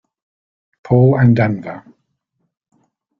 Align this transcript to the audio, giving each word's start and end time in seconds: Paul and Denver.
Paul 0.81 1.15
and 1.19 1.35
Denver. 1.35 1.83